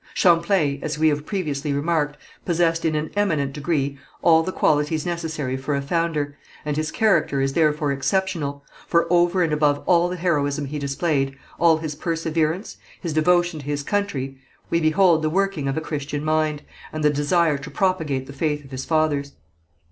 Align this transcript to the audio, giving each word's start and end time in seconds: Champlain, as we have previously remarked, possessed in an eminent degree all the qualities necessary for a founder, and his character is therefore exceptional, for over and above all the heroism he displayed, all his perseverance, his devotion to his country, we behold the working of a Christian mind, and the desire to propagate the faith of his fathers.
Champlain, 0.15 0.79
as 0.81 0.97
we 0.97 1.09
have 1.09 1.27
previously 1.27 1.71
remarked, 1.73 2.17
possessed 2.43 2.85
in 2.85 2.95
an 2.95 3.11
eminent 3.15 3.53
degree 3.53 3.99
all 4.23 4.41
the 4.41 4.51
qualities 4.51 5.05
necessary 5.05 5.55
for 5.55 5.75
a 5.75 5.81
founder, 5.83 6.35
and 6.65 6.75
his 6.75 6.89
character 6.89 7.39
is 7.39 7.53
therefore 7.53 7.91
exceptional, 7.91 8.65
for 8.87 9.05
over 9.13 9.43
and 9.43 9.53
above 9.53 9.83
all 9.85 10.09
the 10.09 10.15
heroism 10.15 10.65
he 10.65 10.79
displayed, 10.79 11.37
all 11.59 11.77
his 11.77 11.93
perseverance, 11.93 12.77
his 12.99 13.13
devotion 13.13 13.59
to 13.59 13.65
his 13.67 13.83
country, 13.83 14.39
we 14.71 14.79
behold 14.81 15.21
the 15.21 15.29
working 15.29 15.67
of 15.67 15.77
a 15.77 15.81
Christian 15.81 16.25
mind, 16.25 16.63
and 16.91 17.03
the 17.03 17.11
desire 17.11 17.59
to 17.59 17.69
propagate 17.69 18.25
the 18.25 18.33
faith 18.33 18.65
of 18.65 18.71
his 18.71 18.85
fathers. 18.85 19.33